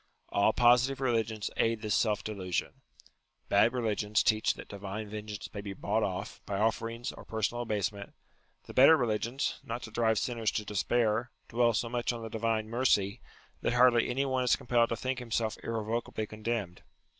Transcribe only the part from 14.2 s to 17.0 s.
one is compelled to think himself irrevocably condemned.